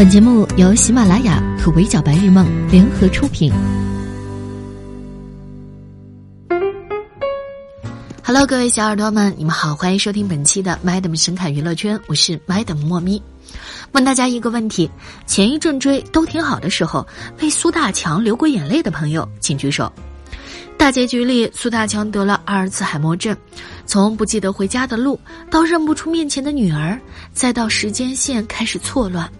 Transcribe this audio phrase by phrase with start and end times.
[0.00, 3.52] 本节目由喜马拉雅和围剿白日梦联合出品。
[8.24, 13.22] Hello，各位小耳朵们，你们好，欢迎收听本期的 Madam 神侃娱乐圈，我是 Madam 莫咪。
[13.92, 14.90] 问大家一个问题：
[15.26, 17.06] 前一阵追都挺好的时候，
[17.42, 19.92] 为苏大强流过眼泪的朋友，请举手。
[20.78, 23.36] 大结局里，苏大强得了阿尔茨海默症，
[23.84, 25.20] 从不记得回家的路，
[25.50, 26.98] 到认不出面前的女儿，
[27.34, 29.30] 再到时间线开始错乱，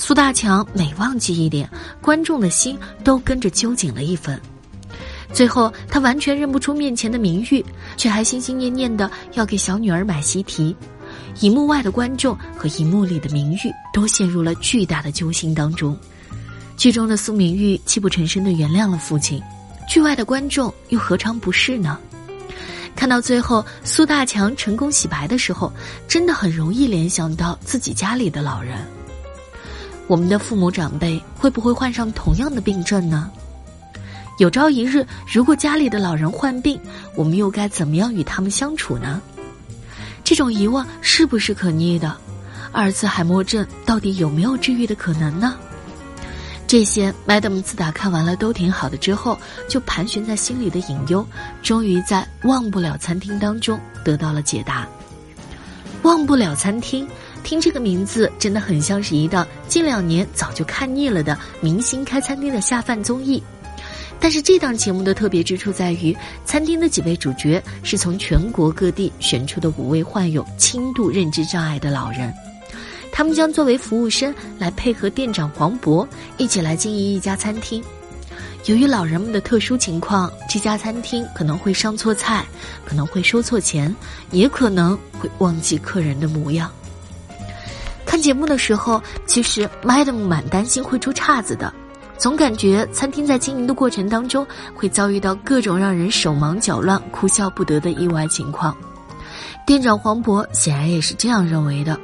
[0.00, 1.68] 苏大强每忘记一点，
[2.00, 4.40] 观众的心都跟着揪紧了一分。
[5.32, 7.62] 最后，他完全认不出面前的明玉，
[7.96, 10.74] 却还心心念念的要给小女儿买习题。
[11.40, 15.98] 荧幕外的观众和荧幕里的明玉都陷入了巨大的揪心当中。
[16.76, 19.42] 剧中的苏明玉泣不成声的原谅了父亲。
[19.88, 21.98] 剧外的观众又何尝不是呢？
[22.94, 25.72] 看到最后苏大强成功洗白的时候，
[26.06, 28.78] 真的很容易联想到自己家里的老人。
[30.08, 33.30] 我们的父母长辈会不会患上同样的病症呢？
[34.38, 36.80] 有朝一日，如果家里的老人患病，
[37.14, 39.20] 我们又该怎么样与他们相处呢？
[40.24, 42.16] 这种遗忘是不是可逆的？
[42.72, 45.54] 阿尔茨海默症到底有没有治愈的可能呢？
[46.66, 51.26] 这些，Madam 自打看完了都挺好的之后，就盘旋在心里的隐忧，
[51.62, 54.86] 终于在《忘不了餐厅》当中得到了解答。
[56.02, 57.08] 忘不了餐厅，
[57.42, 63.42] 听这个名字真的很像是一档近两年早就看腻了的明星开餐厅的下饭综艺。
[64.20, 72.34] 但是这档节目的特别之处在于，餐厅的几位主角是从全国各地选出的五位患有轻度认知障碍的老人。
[73.12, 77.82] 他们将作为服务生来配合店长黄渤一起来经营一家餐厅。
[78.64, 82.44] 由于老人们的特殊情况，这家餐厅可能会上错菜，
[82.84, 83.94] 可能会收错钱，
[84.30, 86.70] 也可能会忘记客人的模样。
[88.18, 91.72] 看节目的时候，其实 Madam 蛮担心会出岔子的，
[92.18, 98.76] 总感觉餐厅在经营的过程当中会遭遇到各种让人手忙脚乱、哭笑不得的意外情况。
[99.64, 101.96] 店长黄渤显然也是这样认为的。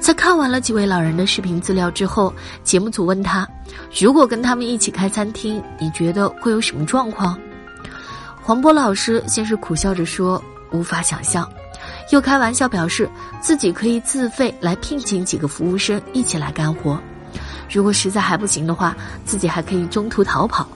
[0.00, 2.34] 在看完了几位老人的视频资料之后，
[2.64, 3.48] 节目组问他
[3.96, 7.38] ：“如果跟他们一起开餐厅，你觉得会有什么状况？”
[8.42, 10.42] 黄渤老师先是苦笑着说
[10.74, 11.48] ：“无法想象。”
[12.12, 13.08] 又开玩笑表示
[13.40, 16.98] 自己可以自费来聘请几个服务生一起来干活，
[17.70, 20.68] 如果实在还不行的话，自己还可以中途逃跑。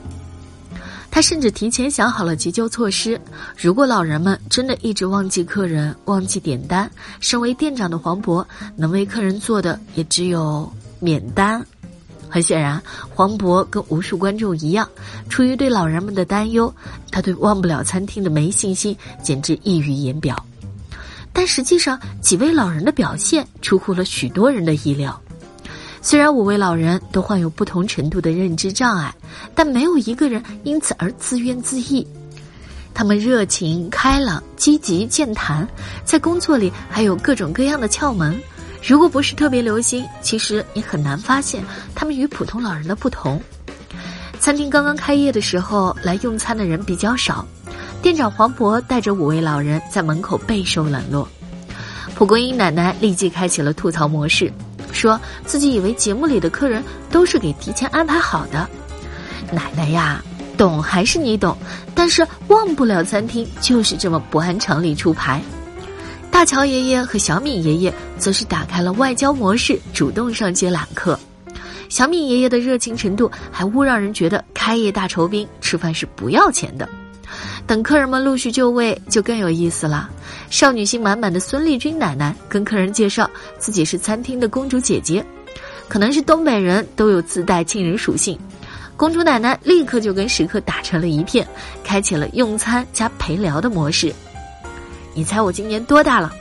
[1.11, 3.21] 他甚至提前想好了急救措施，
[3.55, 6.89] 如果老人们真的一直忘记客人、忘记点单，
[7.19, 8.43] 身为店长的黄渤
[8.75, 10.67] 能为客人做的也只有
[10.99, 11.63] 免单。
[12.27, 12.81] 很显然，
[13.13, 14.89] 黄渤跟无数观众一样，
[15.29, 16.73] 出于对老人们的担忧，
[17.11, 20.35] 他对忘不了餐厅的没信心简直溢于言表。
[21.37, 25.21] 但实际上，几位老人的表现出乎了许多人的意料。
[26.01, 29.13] 虽然五位老人都患有不同程度的认知障碍，
[29.53, 32.03] 但没有一个人因此而自怨自艾。
[32.91, 35.67] 他们热情、开朗、积极、健谈，
[36.03, 38.35] 在工作里还有各种各样的窍门。
[38.81, 43.39] 如果不是特别留心，其实也很难发现他们与普通老人的不同。
[44.39, 47.47] 餐厅刚刚开业的时候，来用餐的人比较少，
[48.07, 51.27] 店长黄渤带着五位老人在门口备受冷落。
[52.15, 54.49] 蒲公英奶奶立即开启了吐槽模式。
[54.93, 56.81] 说自己以为节目里的客人
[57.11, 58.65] 都是给提前安排好的，
[59.51, 60.23] 奶奶呀，
[60.57, 61.57] 懂还是你懂，
[61.93, 65.41] 但是忘不了餐厅就是这么不按常理出牌。
[66.31, 71.19] 大乔爷爷和小敏爷爷则是打开了外交模式，主动上街揽客。
[71.89, 76.87] 小敏爷爷的热情程度还误让人觉得开业大酬宾，吃饭是不要钱的。
[77.67, 80.09] 等客人们陆续就位，就更有意思了。
[80.49, 83.29] 少女心满满的孙丽君奶奶跟客人介绍
[83.59, 85.23] 自己是餐厅的公主姐姐，
[85.89, 88.39] 可能是东北人都有自带亲人属性。
[88.95, 91.45] 公主奶奶立刻就跟食客打成了一片，
[91.83, 94.13] 开启了用餐加陪聊的模式。
[95.13, 96.33] 你猜我今年多大了？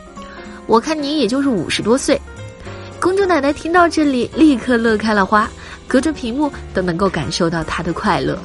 [0.68, 2.20] 我看你也就是五十多岁。
[3.00, 5.50] 公主奶奶听到这里，立刻乐开了花，
[5.88, 8.38] 隔着屏幕都能够感受到她的快乐。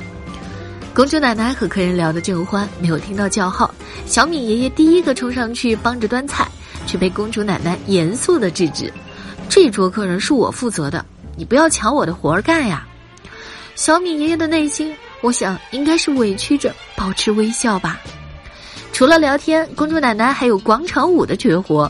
[0.93, 3.73] 公主奶奶和客人聊得正欢，没有听到叫号。
[4.05, 6.45] 小米爷爷第一个冲上去帮着端菜，
[6.85, 8.91] 却被公主奶奶严肃的制止
[9.47, 11.05] ：“这桌客人是我负责的，
[11.37, 12.85] 你不要抢我的活儿干呀！”
[13.73, 17.97] 小米爷爷的内心，我想应该是委屈着，保持微笑吧。
[18.91, 21.89] 除了聊天，公主奶奶还有广场舞的绝活。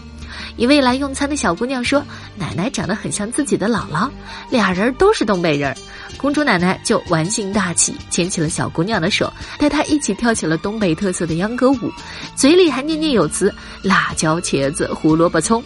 [0.62, 2.06] 一位来用餐的小姑娘说
[2.38, 4.08] ：“奶奶长得很像自己的姥姥，
[4.52, 5.76] 俩人都是东北人。”
[6.22, 11.92] 公主奶奶就玩性大起，牵起了小姑娘的手，带她一起跳起了东北特色的秧歌舞，
[12.36, 15.64] 嘴里还念念有词：辣椒、茄子、胡萝卜、葱。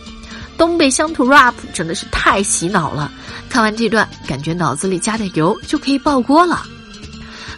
[0.58, 3.12] 东北乡土 rap 真的是太洗脑了。
[3.50, 6.64] 看完这段，感觉脑子里加点油就可以爆锅了。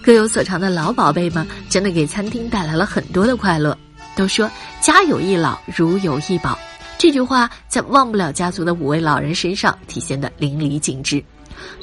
[0.02, 3.78] 各有所长的老宝贝们，真的给餐厅带来了很多的快乐。
[4.16, 4.50] 都说
[4.82, 6.58] 家有一老，如有一宝，
[6.98, 11.24] 这句话在忘不了家族的五位老人身上体现的淋漓尽致。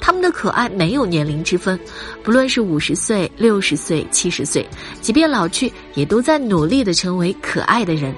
[0.01, 1.79] 他们的可爱没有年龄之分，
[2.23, 4.67] 不论是五十岁、六十岁、七十岁，
[5.01, 8.15] 即便老去，也都在努力的成为可爱的人。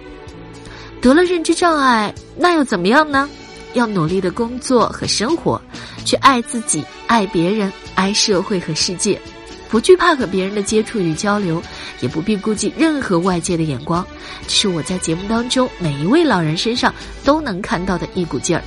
[1.00, 3.28] 得了认知障碍，那又怎么样呢？
[3.75, 5.60] 要努力的工作和生活，
[6.04, 9.20] 去爱自己、爱别人、爱社会和世界。
[9.68, 11.62] 不惧怕和别人的接触与交流，
[12.00, 14.06] 也不必顾忌任何外界的眼光，
[14.46, 18.62] 这是我在节目当中每一位老人身上都能看到的一股劲儿。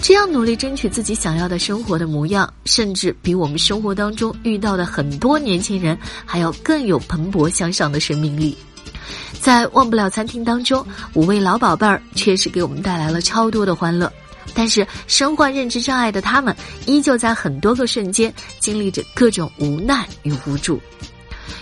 [0.00, 5.96] 这样努力争取自己想要的生活的模样，甚至比我们生活当中遇到的很多年轻人
[6.26, 8.56] 还要更有蓬勃向上的生命力。
[9.40, 10.84] 在忘不了餐厅当中，
[11.14, 14.10] 五位老宝贝儿确实给我们带来了超多的欢乐。
[14.52, 16.54] 但是身患认知障碍的他们，
[16.86, 20.80] 依旧在很多个瞬间经历着各种无奈与无助。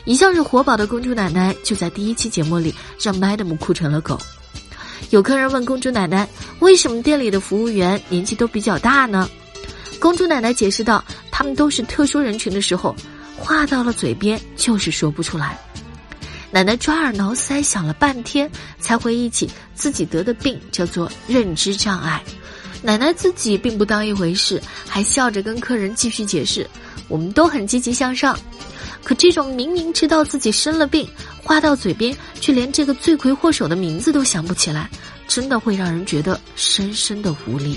[0.05, 4.19] 一向是活宝的公主奶奶，就在第一期节目里让 Madam 哭成了狗。
[5.11, 6.29] 有客人问公主奶奶
[6.61, 9.28] ：“为什么店里的服务员年纪都比较大呢？”
[10.00, 12.96] 公主奶奶解释道：“他们都是特殊人群的时候，
[13.37, 15.58] 话到了嘴边就是说不出来。”
[16.50, 22.23] 奶奶抓耳挠腮想了半天，才回忆起自己得的病叫做认知障碍。
[22.80, 26.69] 奶奶自己并不当一回事，还笑着跟客人继续解释
[27.08, 28.38] ：“我们都很积极向上。”
[29.04, 31.08] 可这种明明知道自己生了病，
[31.42, 34.88] 话到嘴边却连这个罪魁祸首的名字都想不起来，
[35.26, 37.76] 真的会让人觉得深深的无力。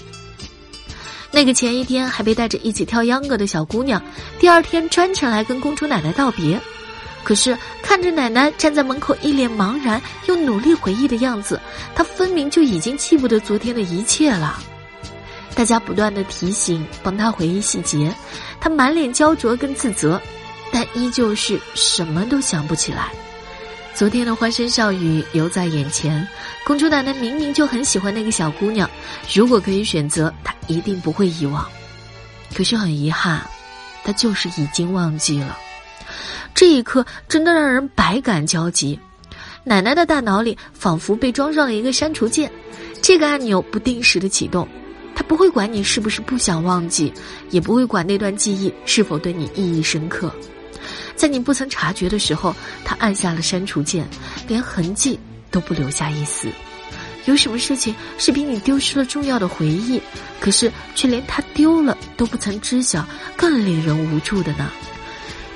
[1.31, 4.01] 那个前一天还被带着一起跳秧歌的小姑娘，
[4.39, 6.62] 第二天专程来跟公主奶奶道别，
[7.24, 11.59] 可是看着奶奶站在门口一脸茫然又努力回忆的样子，
[11.95, 14.63] 她分明就已经记不得昨天的一切了。
[15.56, 18.13] 大家不断的提醒，帮他回忆细节，
[18.60, 20.22] 他满脸焦灼跟自责，
[20.72, 23.10] 但依旧是什么都想不起来。
[23.94, 26.28] 昨天的欢声笑语犹在眼前，
[26.66, 28.90] 公主奶奶明明就很喜欢那个小姑娘，
[29.34, 31.66] 如果可以选择，她一定不会遗忘。
[32.54, 33.42] 可是很遗憾，
[34.04, 35.58] 她就是已经忘记了。
[36.54, 39.00] 这一刻真的让人百感交集，
[39.63, 42.51] 奶奶的大脑里仿佛被装上了一个删除键，
[43.01, 44.68] 这个按钮不定时的启动。
[45.15, 47.12] 他不会管你是不是不想忘记，
[47.50, 50.31] 也不会管那段记忆是否对你意义深刻。
[51.15, 52.53] 在你不曾察觉的时候，
[52.83, 54.07] 他按下了删除键，
[54.47, 55.17] 连痕迹
[55.50, 56.50] 都不留下一丝。
[57.25, 60.00] 有什么事情是比你丢失了重要的回忆，
[60.39, 63.03] 可是却连他丢了都不曾知晓，
[63.35, 64.69] 更令人无助的呢？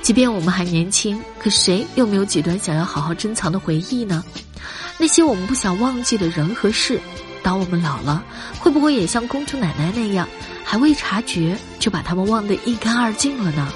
[0.02, 4.24] 即便我们还年轻，可谁又没有几段想要好好珍藏的回忆呢？
[4.98, 6.98] 那些我们不想忘记的人和事。
[7.42, 8.22] 当我们老了，
[8.58, 10.28] 会不会也像公主奶奶那样，
[10.64, 13.72] 还未察觉就把他们忘得一干二净了呢？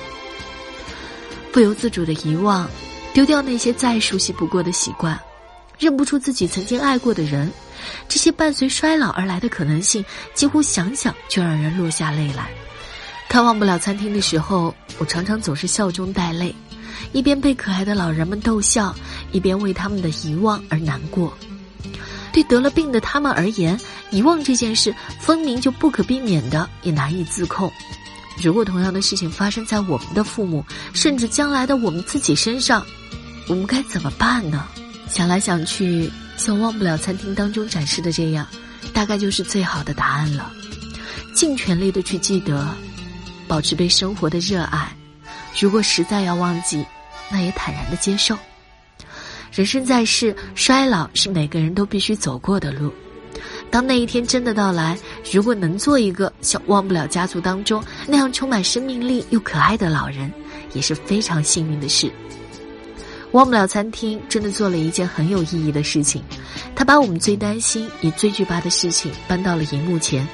[1.52, 2.68] 不由自主的遗忘，
[3.12, 5.18] 丢掉那些再熟悉不过的习惯，
[5.78, 7.50] 认不出自己曾经爱过的人，
[8.08, 12.50] 这些伴随衰老而来的可能性，几乎想想就让人落下泪来。
[13.28, 16.54] 看忘不了餐厅的时候，我常常总是笑中带泪，
[17.12, 18.94] 一边被可爱的老人们逗笑，
[19.32, 21.32] 一边为他们的遗忘而难过。
[22.34, 23.78] 对得了病的他们而言，
[24.10, 27.72] 遗忘这件事分明就不可避免的，也难以自控。
[28.42, 32.84] 如果同样的事情发生在我们的父母，甚至将来的我们自己身上，
[33.46, 34.66] 我们该怎么办呢？
[35.08, 38.44] 想来想去，像忘不了餐厅当中展示的这样，
[38.92, 40.50] 大概就是最好的答案了。
[41.36, 42.66] 尽全力的去记得，
[43.46, 44.92] 保持对生活的热爱。
[45.60, 46.84] 如果实在要忘记，
[47.30, 48.36] 那也坦然的接受。
[49.54, 52.92] 人生在世，衰老是每个人都必须走过的路。
[53.70, 54.98] 当那一天真的到来，
[55.30, 60.32] 如果能做一个像忘不了家族当中那样充满生命力又可爱的老人，
[60.72, 62.10] 也是非常幸运的事。
[63.30, 66.20] 忘不了餐厅真的做了一件很有意义的事情，
[66.74, 70.26] 他把我们最担心也最惧怕的事情搬到了荧幕前，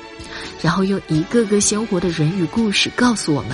[0.62, 3.50] 然后用一个个鲜活的人与故事告诉我们。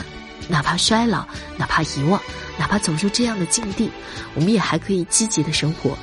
[0.49, 1.27] 哪怕衰老，
[1.57, 2.21] 哪怕遗忘，
[2.59, 3.91] 哪怕走入这样的境地，
[4.35, 5.97] 我们也还可以积极的生活。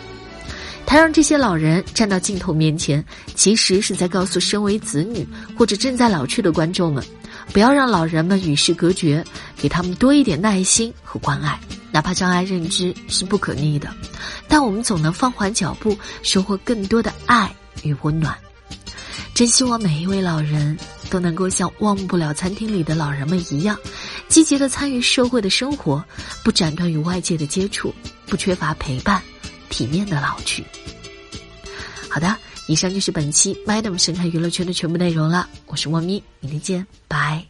[0.85, 3.03] 他让这些老人站到镜头面前，
[3.35, 5.25] 其实是在告诉身为子女
[5.57, 7.03] 或者正在老去的观众们，
[7.53, 9.23] 不要让老人们与世隔绝，
[9.57, 11.57] 给他们多一点耐心和关爱。
[11.89, 13.89] 哪怕障碍认知是不可逆的，
[14.47, 18.35] 但我们总能放缓脚步，收获更多的爱与温暖。
[19.33, 20.77] 真希望每一位老人
[21.09, 23.77] 都能够像忘不了餐厅里的老人们一样。
[24.33, 26.03] 积极的参与社会的生活，
[26.43, 27.93] 不斩断与外界的接触，
[28.25, 29.21] 不缺乏陪伴，
[29.69, 30.65] 体面的老去。
[32.09, 32.35] 好的，
[32.65, 37.45] 以上就是本期 Madam 神探娱乐圈的全部内容了，我是莫咪，明天见，拜。